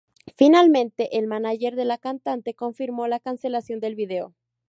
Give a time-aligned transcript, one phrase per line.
[0.35, 4.33] Finalmente el mánager de la cantante confirmó la cancelación del video.